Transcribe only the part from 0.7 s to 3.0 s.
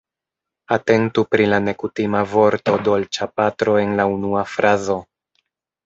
Atentu pri la nekutima vorto